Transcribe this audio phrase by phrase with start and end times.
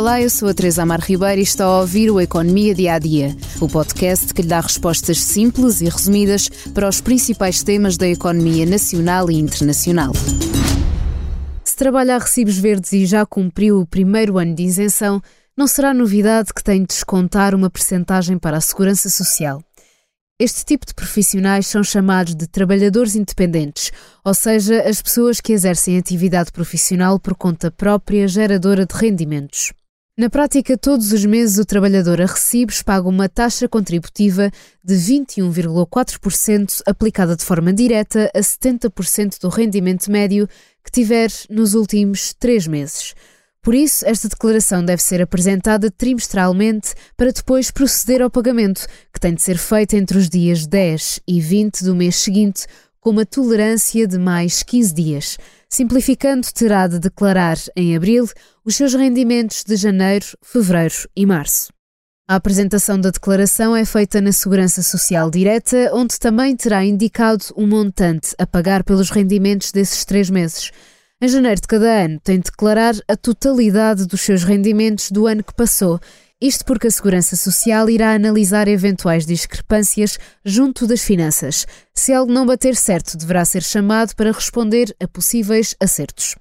[0.00, 2.98] Olá, eu sou a Teresa Amar Ribeiro e está a ouvir o Economia Dia a
[2.98, 8.08] Dia, o podcast que lhe dá respostas simples e resumidas para os principais temas da
[8.08, 10.14] economia nacional e internacional.
[11.62, 15.20] Se trabalha a recibos verdes e já cumpriu o primeiro ano de isenção,
[15.54, 19.62] não será novidade que tem de descontar uma percentagem para a segurança social.
[20.38, 23.92] Este tipo de profissionais são chamados de trabalhadores independentes,
[24.24, 29.74] ou seja, as pessoas que exercem atividade profissional por conta própria geradora de rendimentos.
[30.20, 34.50] Na prática, todos os meses o trabalhador a recibos paga uma taxa contributiva
[34.84, 40.46] de 21,4% aplicada de forma direta a 70% do rendimento médio
[40.84, 43.14] que tiver nos últimos três meses.
[43.62, 49.32] Por isso, esta declaração deve ser apresentada trimestralmente para depois proceder ao pagamento, que tem
[49.32, 52.66] de ser feito entre os dias 10 e 20 do mês seguinte,
[53.00, 55.38] com uma tolerância de mais 15 dias.
[55.72, 58.28] Simplificando, terá de declarar em abril
[58.64, 61.72] os seus rendimentos de janeiro, fevereiro e março.
[62.28, 67.62] A apresentação da declaração é feita na Segurança Social Direta, onde também terá indicado o
[67.62, 70.72] um montante a pagar pelos rendimentos desses três meses.
[71.22, 75.44] Em janeiro de cada ano, tem de declarar a totalidade dos seus rendimentos do ano
[75.44, 76.00] que passou.
[76.40, 81.66] Isto porque a Segurança Social irá analisar eventuais discrepâncias junto das finanças.
[81.94, 86.36] Se algo não bater certo, deverá ser chamado para responder a possíveis acertos.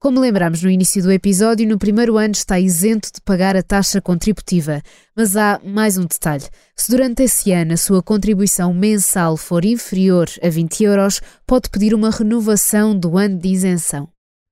[0.00, 4.00] Como lembramos no início do episódio, no primeiro ano está isento de pagar a taxa
[4.00, 4.82] contributiva.
[5.16, 6.44] Mas há mais um detalhe.
[6.74, 11.94] Se durante esse ano a sua contribuição mensal for inferior a 20 euros, pode pedir
[11.94, 14.08] uma renovação do ano de isenção.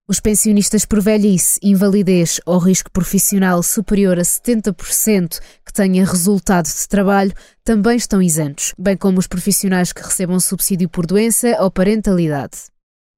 [0.06, 6.86] Os pensionistas por velhice, invalidez ou risco profissional superior a 70% que tenha resultado de
[6.86, 7.32] trabalho
[7.64, 12.64] também estão isentos, bem como os profissionais que recebam subsídio por doença ou parentalidade.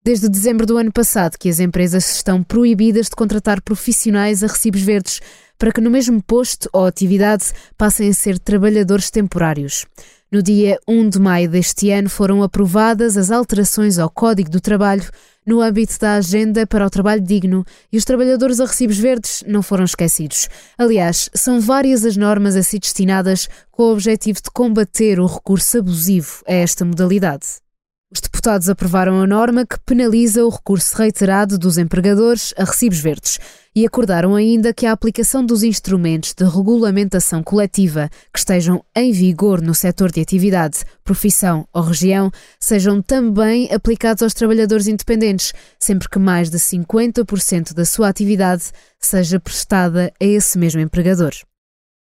[0.04, 4.82] Desde dezembro do ano passado que as empresas estão proibidas de contratar profissionais a recibos
[4.82, 5.20] verdes
[5.58, 9.86] para que no mesmo posto ou atividade passem a ser trabalhadores temporários.
[10.30, 15.08] No dia 1 de maio deste ano foram aprovadas as alterações ao Código do Trabalho
[15.46, 19.62] no âmbito da Agenda para o Trabalho Digno e os trabalhadores a recibos verdes não
[19.62, 20.48] foram esquecidos.
[20.76, 25.78] Aliás, são várias as normas a si destinadas com o objetivo de combater o recurso
[25.78, 27.65] abusivo a esta modalidade.
[28.12, 33.40] Os deputados aprovaram a norma que penaliza o recurso reiterado dos empregadores a recibos verdes
[33.74, 39.60] e acordaram ainda que a aplicação dos instrumentos de regulamentação coletiva que estejam em vigor
[39.60, 42.30] no setor de atividade, profissão ou região
[42.60, 49.40] sejam também aplicados aos trabalhadores independentes, sempre que mais de 50% da sua atividade seja
[49.40, 51.32] prestada a esse mesmo empregador.